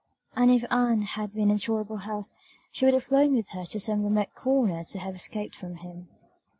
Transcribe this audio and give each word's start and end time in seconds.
and 0.35 0.49
if 0.49 0.65
Ann 0.73 1.03
had 1.03 1.31
been 1.31 1.51
in 1.51 1.59
tolerable 1.59 1.97
health 1.99 2.33
she 2.71 2.85
would 2.85 2.95
have 2.95 3.03
flown 3.03 3.35
with 3.35 3.49
her 3.49 3.65
to 3.65 3.79
some 3.79 4.03
remote 4.03 4.33
corner 4.33 4.83
to 4.83 4.97
have 4.97 5.13
escaped 5.13 5.55
from 5.55 5.75
him. 5.75 6.07